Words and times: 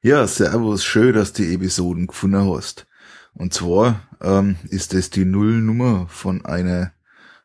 Ja, 0.00 0.28
servus, 0.28 0.84
schön, 0.84 1.12
dass 1.12 1.32
du 1.32 1.42
die 1.42 1.54
Episoden 1.54 2.06
gefunden 2.06 2.48
hast. 2.54 2.86
Und 3.34 3.52
zwar 3.52 4.08
ähm, 4.20 4.54
ist 4.70 4.94
es 4.94 5.10
die 5.10 5.24
Nullnummer 5.24 6.06
von 6.08 6.44
einer, 6.44 6.92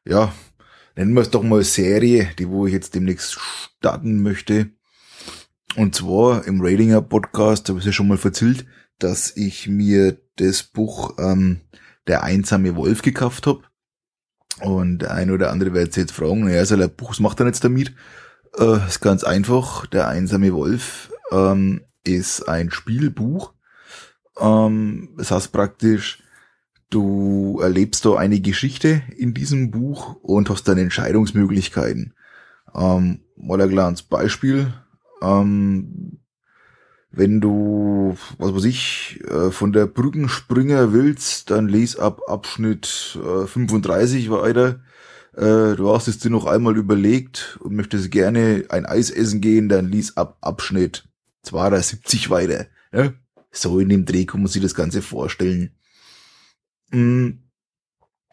ja, 0.06 0.31
nennen 0.96 1.16
wir 1.16 1.21
es 1.21 1.31
doch 1.31 1.42
mal 1.42 1.63
Serie, 1.63 2.29
die 2.38 2.47
wo 2.47 2.68
ich 2.68 2.74
jetzt 2.74 2.94
demnächst 2.94 3.39
starten 3.79 4.21
möchte. 4.21 4.70
Und 5.78 5.96
zwar 5.96 6.46
im 6.46 6.62
Ratinger 6.62 7.02
Podcast 7.02 7.70
habe 7.70 7.79
ich 7.79 7.85
ja 7.85 7.92
schon 7.92 8.08
mal 8.08 8.20
erzählt, 8.24 8.67
dass 8.99 9.35
ich 9.35 9.67
mir 9.67 10.22
das 10.35 10.62
Buch 10.62 11.17
ähm, 11.17 11.62
Der 12.06 12.22
einsame 12.22 12.76
Wolf 12.76 13.01
gekauft 13.01 13.47
habe. 13.47 13.63
Und 14.62 14.99
der 14.99 15.15
eine 15.15 15.33
oder 15.33 15.49
andere 15.49 15.74
wird 15.74 15.97
jetzt 15.97 16.12
fragen, 16.12 16.45
naja, 16.45 16.63
so 16.66 16.76
ein 16.76 16.95
Buch, 16.95 17.09
was 17.09 17.20
macht 17.20 17.40
er 17.40 17.48
jetzt 17.48 17.63
damit? 17.63 17.95
Äh, 18.59 18.88
ist 18.88 19.02
ganz 19.02 19.23
einfach. 19.23 19.88
Der 19.88 20.08
einsame 20.08 20.54
Wolf 20.54 21.12
ähm, 21.31 21.81
ist 22.04 22.48
ein 22.48 22.72
Spielbuch. 22.72 23.53
Ähm, 24.39 25.09
das 25.17 25.31
heißt 25.31 25.52
praktisch, 25.52 26.23
du 26.89 27.59
erlebst 27.62 28.05
da 28.05 28.16
eine 28.16 28.39
Geschichte 28.39 29.02
in 29.17 29.34
diesem 29.34 29.71
Buch 29.71 30.16
und 30.21 30.49
hast 30.49 30.67
dann 30.67 30.77
Entscheidungsmöglichkeiten. 30.77 32.13
Ähm, 32.76 33.21
mal 33.35 33.62
ein 33.62 33.70
kleines 33.70 34.03
Beispiel. 34.03 34.73
Ähm, 35.21 36.20
wenn 37.12 37.41
du, 37.41 38.17
was 38.40 38.55
weiß 38.55 38.65
ich, 38.65 39.21
äh, 39.27 39.51
von 39.51 39.71
der 39.71 39.85
Brückenspringer 39.85 40.93
willst, 40.93 41.51
dann 41.51 41.67
lies 41.67 41.95
ab 41.95 42.21
Abschnitt 42.27 43.20
äh, 43.23 43.45
35 43.45 44.31
weiter. 44.31 44.81
Äh, 45.35 45.76
du 45.76 45.93
hast 45.93 46.07
es 46.07 46.20
dir 46.20 46.31
noch 46.31 46.45
einmal 46.45 46.76
überlegt 46.76 47.59
und 47.62 47.76
möchtest 47.76 48.12
gerne 48.12 48.65
ein 48.70 48.85
Eis 48.85 49.12
essen 49.12 49.41
gehen, 49.41 49.70
dann 49.70 49.85
lies 49.90 50.17
ab 50.17 50.38
Abschnitt 50.41 51.05
72 51.43 52.29
weiter. 52.29 52.67
Ja? 52.91 53.13
So 53.51 53.79
in 53.79 53.89
dem 53.89 54.05
Dreh 54.05 54.25
kann 54.25 54.41
man 54.41 54.51
sich 54.51 54.61
das 54.61 54.75
Ganze 54.75 55.01
vorstellen. 55.01 55.76
Hm. 56.91 57.40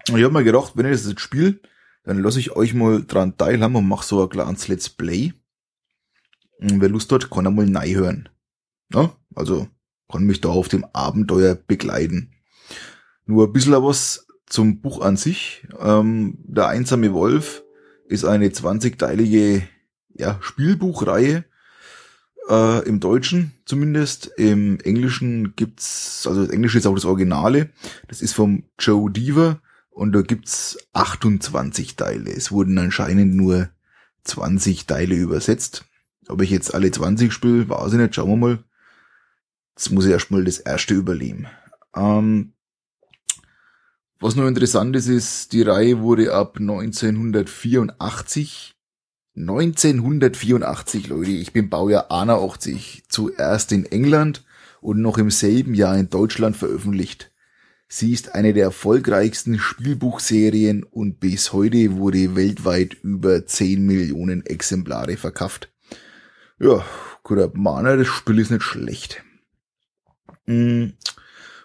Ich 0.07 0.15
habe 0.15 0.31
mir 0.31 0.45
gedacht, 0.45 0.73
wenn 0.77 0.87
ich 0.87 0.93
das 0.93 1.09
jetzt 1.09 1.21
spiele, 1.21 1.61
dann 2.05 2.23
lasse 2.23 2.41
ich 2.41 2.53
euch 2.53 2.73
mal 2.73 3.05
dran 3.05 3.37
teilhaben 3.37 3.77
und 3.77 3.87
mache 3.87 4.07
so 4.07 4.23
ein 4.23 4.29
kleines 4.29 4.69
Let's 4.69 4.89
Play. 4.89 5.35
Und 6.59 6.81
wer 6.81 6.89
Lust 6.89 7.13
hat, 7.13 7.31
kann 7.31 7.55
mal 7.55 7.67
neu 7.67 7.95
hören. 7.95 8.29
Ja? 8.93 9.15
Also 9.35 9.69
kann 10.11 10.25
mich 10.25 10.41
da 10.41 10.49
auf 10.49 10.69
dem 10.69 10.85
Abenteuer 10.93 11.55
begleiten. 11.55 12.33
Nur 13.27 13.47
ein 13.47 13.53
bisschen 13.53 13.75
was 13.75 14.27
zum 14.47 14.81
Buch 14.81 15.01
an 15.01 15.17
sich. 15.17 15.67
Ähm, 15.79 16.39
der 16.43 16.69
einsame 16.69 17.13
Wolf 17.13 17.63
ist 18.07 18.25
eine 18.25 18.49
20-teilige 18.49 19.63
ja, 20.15 20.39
Spielbuchreihe 20.43 21.45
äh, 22.49 22.87
im 22.87 23.01
Deutschen 23.01 23.53
zumindest. 23.65 24.31
Im 24.37 24.79
Englischen 24.81 25.55
gibt's, 25.57 26.27
also 26.27 26.43
das 26.43 26.51
Englische 26.51 26.79
ist 26.79 26.87
auch 26.87 26.95
das 26.95 27.05
Originale. 27.05 27.71
Das 28.09 28.23
ist 28.23 28.33
vom 28.33 28.65
Joe 28.79 29.11
Deaver 29.11 29.61
und 29.91 30.13
da 30.13 30.23
gibt's 30.23 30.79
28 30.93 31.97
Teile. 31.97 32.31
Es 32.31 32.53
wurden 32.53 32.79
anscheinend 32.79 33.35
nur 33.35 33.71
20 34.25 34.87
Teile 34.87 35.15
übersetzt. 35.15 35.85
Ob 36.29 36.43
ich 36.43 36.51
jetzt 36.51 36.75
alle 36.75 36.91
20 36.91 37.33
spiele, 37.33 37.69
weiß 37.69 37.93
ich 37.93 37.99
nicht. 37.99 38.15
Schauen 38.15 38.31
wir 38.31 38.37
mal. 38.37 38.65
Jetzt 39.77 39.91
muss 39.91 40.05
ich 40.05 40.13
erstmal 40.13 40.45
das 40.45 40.59
erste 40.59 40.95
überleben. 40.95 41.47
Ähm, 41.97 42.53
was 44.21 44.37
noch 44.37 44.47
interessant 44.47 44.95
ist, 44.97 45.09
ist, 45.09 45.53
die 45.53 45.63
Reihe 45.63 46.01
wurde 46.01 46.35
ab 46.35 46.59
1984 46.59 48.77
1984, 49.41 51.09
Leute, 51.09 51.31
ich 51.31 51.53
bin 51.53 51.71
Baujahr 51.71 52.11
81, 52.11 53.05
zuerst 53.09 53.73
in 53.73 53.87
England 53.87 54.45
und 54.81 55.01
noch 55.01 55.19
im 55.19 55.31
selben 55.31 55.75
Jahr 55.75 55.97
in 55.97 56.11
Deutschland 56.11 56.57
veröffentlicht. 56.57 57.31
Sie 57.89 58.13
ist 58.13 58.35
eine 58.35 58.53
der 58.53 58.65
erfolgreichsten 58.65 59.59
Spielbuchserien 59.59 60.85
und 60.85 61.21
bis 61.21 61.53
heute 61.53 61.97
wurde 61.97 62.37
weltweit 62.37 62.95
über 63.03 63.47
10 63.47 63.85
Millionen 63.85 64.47
Exemplare 64.47 65.17
verkauft. 65.17 65.73
Ja, 66.59 66.85
guter 67.23 67.51
Mahner, 67.55 67.97
das 67.97 68.07
Spiel 68.07 68.39
ist 68.39 68.51
nicht 68.51 68.63
schlecht. 68.63 69.23
Mm, 70.47 70.89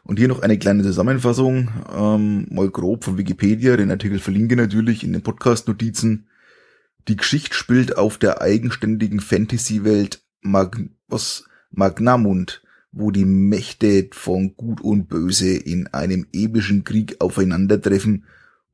und 0.04 0.18
hier 0.18 0.28
noch 0.28 0.42
eine 0.42 0.58
kleine 0.58 0.84
Zusammenfassung, 0.84 1.70
ähm, 1.94 2.48
mal 2.50 2.70
grob 2.70 3.04
von 3.04 3.18
Wikipedia, 3.18 3.76
den 3.76 3.92
Artikel 3.92 4.20
verlinke 4.20 4.56
natürlich 4.56 5.04
in 5.04 5.14
den 5.14 5.22
Podcast-Notizen. 5.22 6.28
Die 7.08 7.18
Geschichte 7.18 7.56
spielt 7.56 7.98
auf 7.98 8.18
der 8.18 8.42
eigenständigen 8.42 9.20
Fantasy-Welt 9.20 10.24
Mag 10.42 10.80
was 11.08 11.46
Magnamund, 11.72 12.64
wo 12.92 13.12
die 13.12 13.26
Mächte 13.26 14.10
von 14.12 14.56
Gut 14.56 14.82
und 14.82 15.08
Böse 15.08 15.56
in 15.56 15.88
einem 15.88 16.26
epischen 16.34 16.84
Krieg 16.84 17.18
aufeinandertreffen 17.20 18.26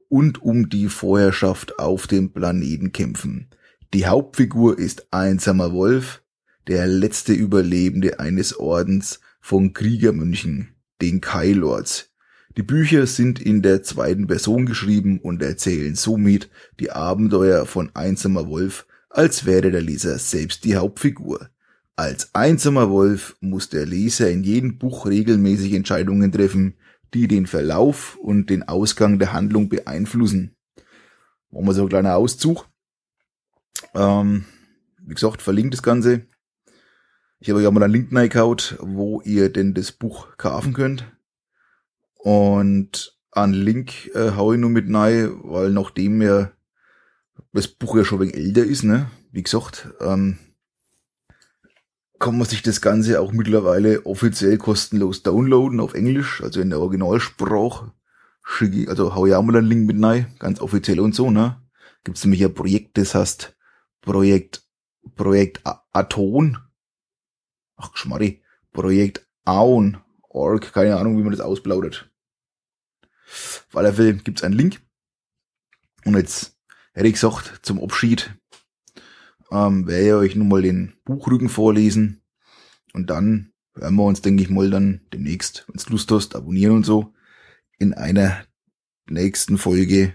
und 0.08 0.42
um 0.42 0.70
die 0.70 0.88
Vorherrschaft 0.88 1.80
auf 1.80 2.08
dem 2.08 2.32
Planeten 2.32 2.92
kämpfen. 2.92 3.48
Die 3.94 4.06
Hauptfigur 4.06 4.78
ist 4.78 5.08
einsamer 5.12 5.74
Wolf, 5.74 6.22
der 6.68 6.88
letzte 6.88 7.34
Überlebende 7.34 8.20
eines 8.20 8.58
Ordens 8.58 9.20
von 9.42 9.74
Kriegermönchen, 9.74 10.70
den 11.02 11.20
Kailords, 11.20 12.11
die 12.58 12.64
Bücher 12.64 13.08
sind 13.08 13.40
in 13.40 13.62
der 13.62 13.84
zweiten 13.84 14.28
Person 14.28 14.66
geschrieben 14.66 15.20
und 15.20 15.42
erzählen 15.42 15.96
somit 15.96 16.50
die 16.80 16.92
Abenteuer 16.92 17.66
von 17.66 17.92
Einsamer 17.94 18.48
Wolf, 18.48 18.86
als 19.10 19.46
wäre 19.46 19.72
der 19.72 19.82
Leser 19.82 20.18
selbst 20.20 20.66
die 20.66 20.76
Hauptfigur. 20.76 21.50
Als 21.96 22.34
einsamer 22.34 22.90
Wolf 22.90 23.38
muss 23.42 23.70
der 23.70 23.86
Leser 23.86 24.30
in 24.32 24.44
jedem 24.44 24.78
Buch 24.78 25.06
regelmäßig 25.06 25.74
Entscheidungen 25.74 26.32
treffen, 26.32 26.76
die 27.14 27.28
den 27.28 27.46
Verlauf 27.46 28.16
und 28.16 28.50
den 28.50 28.64
Ausgang 28.64 29.20
der 29.20 29.34
Handlung 29.34 29.70
beeinflussen. 29.70 30.56
Machen 31.52 31.68
wir 31.68 31.74
so 31.74 31.84
ein 31.84 31.90
kleiner 31.90 32.16
Auszug. 32.16 32.68
Ähm, 33.94 34.46
wie 35.00 35.14
gesagt, 35.14 35.42
verlinkt 35.42 35.74
das 35.74 35.84
Ganze. 35.84 36.26
Ich 37.40 37.50
habe 37.50 37.62
ja 37.62 37.72
mal 37.72 37.84
einen 37.84 37.94
Link 37.94 38.16
reingehaut, 38.16 38.78
wo 38.80 39.22
ihr 39.22 39.50
denn 39.50 39.74
das 39.74 39.92
Buch 39.92 40.38
kaufen 40.38 40.74
könnt. 40.74 41.06
Und 42.24 43.18
an 43.32 43.54
Link 43.54 44.14
äh, 44.14 44.32
hau 44.36 44.54
ich 44.54 44.60
nur 44.60 44.70
mit 44.70 44.94
rein, 44.94 45.32
weil 45.44 45.72
nachdem 45.72 46.20
mir 46.20 46.52
das 47.54 47.68
Buch 47.68 47.96
ja 47.96 48.04
schon 48.04 48.20
wegen 48.20 48.34
älter 48.34 48.64
ist, 48.64 48.84
ne, 48.84 49.10
wie 49.32 49.44
gesagt, 49.44 49.90
ähm, 50.00 50.38
kann 52.20 52.38
man 52.38 52.48
sich 52.48 52.62
das 52.62 52.82
Ganze 52.82 53.20
auch 53.20 53.32
mittlerweile 53.32 54.06
offiziell 54.06 54.58
kostenlos 54.58 55.24
downloaden 55.24 55.80
auf 55.80 55.96
Englisch, 55.96 56.44
also 56.44 56.62
in 56.62 56.70
der 56.70 56.80
Originalsprache. 56.80 57.92
Schicke, 58.44 58.90
also 58.90 59.16
hau 59.16 59.26
ich 59.26 59.34
auch 59.34 59.42
mal 59.42 59.56
einen 59.56 59.68
Link 59.68 59.88
mit 59.88 60.04
rein, 60.04 60.28
ganz 60.38 60.62
offiziell 60.62 61.00
und 61.00 61.16
so, 61.16 61.32
ne. 61.32 61.60
Gibt's 62.04 62.24
nämlich 62.24 62.44
ein 62.44 62.54
Projekt, 62.54 62.98
das 62.98 63.16
heißt 63.16 63.56
Projekt, 64.02 64.64
Projekt 65.16 65.62
Aton. 65.64 66.58
Ach, 67.76 67.96
Schmarri. 67.96 68.44
Projekt 68.72 69.28
Aon. 69.46 69.98
Org, 70.30 70.74
keine 70.74 70.98
Ahnung, 70.98 71.18
wie 71.18 71.24
man 71.24 71.32
das 71.32 71.42
ausplaudert. 71.42 72.11
Auf 73.32 73.76
alle 73.76 73.94
Fälle 73.94 74.14
gibt's 74.16 74.44
einen 74.44 74.56
Link. 74.56 74.82
Und 76.06 76.16
jetzt 76.16 76.58
hätte 76.94 77.08
ich 77.08 77.14
gesagt, 77.14 77.60
zum 77.62 77.82
Abschied 77.82 78.34
ähm, 79.52 79.88
werde 79.88 80.06
ich 80.06 80.14
euch 80.14 80.36
nun 80.36 80.48
mal 80.48 80.62
den 80.62 80.94
Buchrücken 81.06 81.50
vorlesen. 81.50 82.22
Und 82.94 83.10
dann 83.10 83.54
hören 83.76 83.96
wir 83.96 84.04
uns, 84.04 84.22
denke 84.22 84.44
ich 84.44 84.50
mal, 84.50 84.70
dann 84.70 85.02
demnächst, 85.14 85.66
wenn 85.68 85.82
du 85.82 85.92
Lust 85.92 86.12
hast, 86.12 86.36
abonnieren 86.36 86.78
und 86.78 86.86
so, 86.86 87.14
in 87.78 87.94
einer 87.94 88.44
nächsten 89.10 89.58
Folge, 89.58 90.14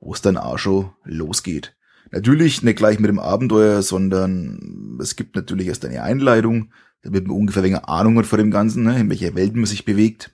wo 0.00 0.12
es 0.14 0.22
dann 0.22 0.36
auch 0.36 0.58
schon 0.58 0.92
losgeht. 1.04 1.76
Natürlich 2.10 2.62
nicht 2.62 2.76
gleich 2.76 2.98
mit 2.98 3.08
dem 3.08 3.18
Abenteuer, 3.18 3.82
sondern 3.82 4.98
es 5.00 5.16
gibt 5.16 5.36
natürlich 5.36 5.66
erst 5.68 5.84
eine 5.84 6.02
Einleitung, 6.02 6.72
damit 7.02 7.26
man 7.26 7.36
ungefähr 7.36 7.62
weniger 7.62 7.88
Ahnung 7.88 8.18
hat 8.18 8.26
vor 8.26 8.38
dem 8.38 8.50
Ganzen, 8.50 8.84
ne, 8.84 9.00
in 9.00 9.10
welcher 9.10 9.34
Welt 9.34 9.54
man 9.54 9.66
sich 9.66 9.84
bewegt. 9.84 10.33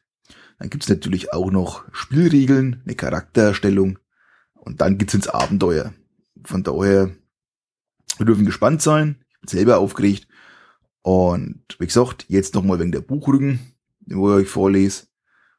Dann 0.61 0.69
gibt's 0.69 0.91
natürlich 0.91 1.33
auch 1.33 1.51
noch 1.51 1.85
Spielregeln, 1.91 2.83
eine 2.85 2.95
Charaktererstellung 2.95 3.99
und 4.53 4.83
dann 4.83 4.99
geht's 4.99 5.15
ins 5.15 5.27
Abenteuer. 5.27 5.95
Von 6.45 6.62
daher, 6.62 7.11
wir 8.19 8.27
dürfen 8.27 8.45
gespannt 8.45 8.83
sein. 8.83 9.25
Ich 9.31 9.41
bin 9.41 9.49
selber 9.49 9.79
aufgeregt. 9.79 10.29
Und 11.01 11.65
wie 11.79 11.87
gesagt, 11.87 12.27
jetzt 12.29 12.55
nochmal 12.55 12.79
wegen 12.79 12.93
der 12.93 13.01
Buchrücken, 13.01 13.59
wo 14.01 14.37
ich 14.37 14.43
euch 14.43 14.49
vorlese. 14.51 15.07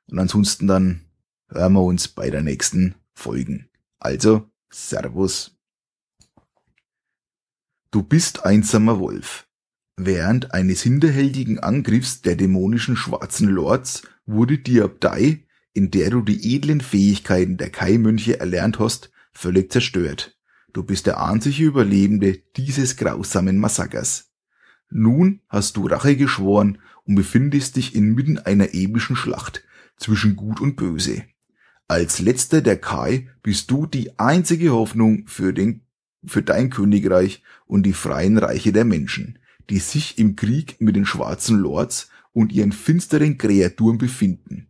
Und 0.06 0.19
ansonsten 0.19 0.68
dann 0.68 1.01
hören 1.50 1.74
wir 1.74 1.81
uns 1.81 2.07
bei 2.07 2.30
der 2.30 2.44
nächsten 2.44 2.94
Folgen. 3.15 3.71
Also, 3.97 4.51
Servus. 4.69 5.57
Du 7.89 8.04
bist 8.04 8.45
einsamer 8.45 9.00
Wolf. 9.00 9.47
Während 9.97 10.53
eines 10.53 10.81
hinterhältigen 10.81 11.59
Angriffs 11.59 12.21
der 12.21 12.35
dämonischen 12.35 12.95
schwarzen 12.95 13.49
Lords 13.49 14.03
wurde 14.25 14.57
die 14.57 14.81
Abtei, 14.81 15.45
in 15.73 15.91
der 15.91 16.09
du 16.09 16.21
die 16.21 16.55
edlen 16.55 16.81
Fähigkeiten 16.81 17.57
der 17.57 17.69
Kai-Mönche 17.69 18.39
erlernt 18.39 18.79
hast, 18.79 19.11
völlig 19.33 19.71
zerstört. 19.71 20.38
Du 20.73 20.83
bist 20.83 21.05
der 21.07 21.21
einzige 21.21 21.65
Überlebende 21.65 22.39
dieses 22.55 22.95
grausamen 22.95 23.57
Massakers. 23.57 24.31
Nun 24.89 25.41
hast 25.47 25.77
du 25.77 25.88
Rache 25.88 26.15
geschworen 26.15 26.79
und 27.03 27.15
befindest 27.15 27.75
dich 27.75 27.95
inmitten 27.95 28.37
einer 28.39 28.73
epischen 28.73 29.15
Schlacht 29.15 29.63
zwischen 29.97 30.35
Gut 30.35 30.59
und 30.59 30.75
Böse. 30.75 31.23
Als 31.87 32.19
letzter 32.19 32.61
der 32.61 32.77
Kai 32.77 33.29
bist 33.44 33.69
du 33.71 33.85
die 33.85 34.17
einzige 34.17 34.71
Hoffnung 34.71 35.27
für 35.27 35.53
den, 35.53 35.81
für 36.25 36.41
dein 36.41 36.69
Königreich 36.69 37.44
und 37.65 37.83
die 37.83 37.94
freien 37.94 38.37
Reiche 38.37 38.71
der 38.71 38.85
Menschen, 38.85 39.39
die 39.69 39.79
sich 39.79 40.17
im 40.17 40.35
Krieg 40.35 40.79
mit 40.79 40.95
den 40.95 41.05
schwarzen 41.05 41.57
Lords 41.57 42.09
und 42.33 42.51
ihren 42.51 42.71
finsteren 42.71 43.37
Kreaturen 43.37 43.97
befinden. 43.97 44.67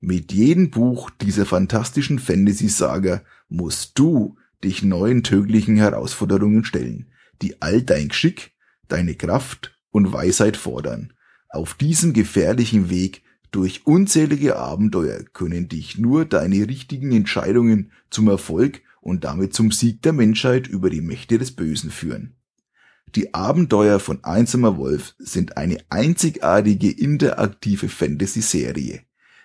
Mit 0.00 0.32
jedem 0.32 0.70
Buch 0.70 1.10
dieser 1.10 1.46
fantastischen 1.46 2.18
Fantasy-Saga 2.18 3.22
musst 3.48 3.98
du 3.98 4.36
dich 4.62 4.82
neuen 4.82 5.22
tödlichen 5.22 5.76
Herausforderungen 5.76 6.64
stellen, 6.64 7.10
die 7.42 7.60
all 7.62 7.82
dein 7.82 8.08
Geschick, 8.08 8.52
deine 8.88 9.14
Kraft 9.14 9.78
und 9.90 10.12
Weisheit 10.12 10.56
fordern. 10.56 11.12
Auf 11.48 11.74
diesem 11.74 12.12
gefährlichen 12.12 12.90
Weg 12.90 13.22
durch 13.50 13.86
unzählige 13.86 14.56
Abenteuer 14.56 15.24
können 15.32 15.68
dich 15.68 15.98
nur 15.98 16.24
deine 16.24 16.68
richtigen 16.68 17.12
Entscheidungen 17.12 17.92
zum 18.10 18.28
Erfolg 18.28 18.82
und 19.00 19.24
damit 19.24 19.54
zum 19.54 19.72
Sieg 19.72 20.02
der 20.02 20.12
Menschheit 20.12 20.68
über 20.68 20.90
die 20.90 21.00
Mächte 21.00 21.38
des 21.38 21.52
Bösen 21.52 21.90
führen. 21.90 22.34
Die 23.14 23.32
Abenteuer 23.32 24.00
von 24.00 24.22
Einsamer 24.24 24.76
Wolf 24.76 25.14
sind 25.18 25.56
eine 25.56 25.78
einzigartige 25.88 26.90
interaktive 26.90 27.88
Fantasy-Serie. 27.88 29.00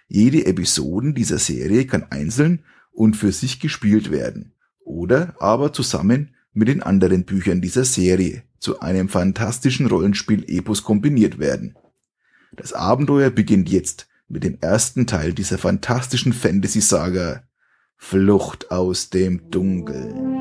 Jede 0.08 0.46
Episode 0.46 1.14
dieser 1.14 1.40
Serie 1.40 1.86
kann 1.86 2.04
einzeln 2.10 2.64
und 2.92 3.16
für 3.16 3.32
sich 3.32 3.60
gespielt 3.60 4.12
werden 4.12 4.54
oder 4.84 5.36
aber 5.40 5.74
zusammen 5.74 6.36
mit 6.54 6.68
den 6.68 6.84
anderen 6.84 7.26
Büchern 7.26 7.62
dieser 7.62 7.86
Serie 7.86 8.44
zu 8.60 8.80
einem 8.80 9.10
fantastischen 9.10 9.88
Rollenspiel-Epos 9.88 10.84
kombiniert 10.84 11.40
werden. 11.40 11.76
Das 12.56 12.74
Abenteuer 12.74 13.30
beginnt 13.30 13.70
jetzt 13.70 14.08
mit 14.28 14.44
dem 14.44 14.58
ersten 14.62 15.08
Teil 15.08 15.34
dieser 15.34 15.58
fantastischen 15.58 16.34
Fantasy-Saga 16.34 17.44
Flucht 17.96 18.72
aus 18.72 19.10
dem 19.10 19.50
Dunkeln. 19.50 20.33